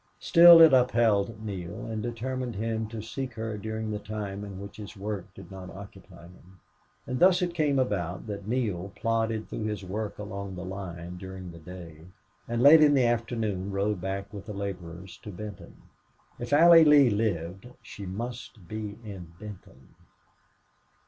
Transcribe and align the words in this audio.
Still, 0.19 0.61
it 0.61 0.73
upheld 0.73 1.45
Neale 1.45 1.85
and 1.85 2.01
determined 2.01 2.55
him 2.55 2.87
to 2.87 3.03
seek 3.03 3.33
her 3.35 3.55
during 3.55 3.91
the 3.91 3.99
time 3.99 4.43
in 4.43 4.59
which 4.59 4.77
his 4.77 4.97
work 4.97 5.31
did 5.35 5.51
not 5.51 5.69
occupy 5.69 6.23
him. 6.23 6.59
And 7.05 7.19
thus 7.19 7.43
it 7.43 7.53
came 7.53 7.77
about 7.77 8.25
that 8.25 8.47
Neale 8.47 8.91
plodded 8.95 9.47
through 9.47 9.65
his 9.65 9.83
work 9.85 10.17
along 10.17 10.55
the 10.55 10.65
line 10.65 11.17
during 11.17 11.51
the 11.51 11.59
day, 11.59 12.07
and 12.47 12.63
late 12.63 12.81
in 12.81 12.95
the 12.95 13.05
afternoon 13.05 13.69
rode 13.71 14.01
back 14.01 14.33
with 14.33 14.47
the 14.47 14.53
laborers 14.55 15.17
to 15.17 15.29
Benton. 15.29 15.83
If 16.39 16.51
Allie 16.51 16.83
Lee 16.83 17.11
lived 17.11 17.67
she 17.83 18.07
must 18.07 18.67
be 18.67 18.97
in 19.05 19.33
Benton. 19.39 19.93